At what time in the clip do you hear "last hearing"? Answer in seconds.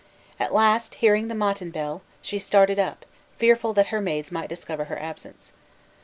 0.51-1.27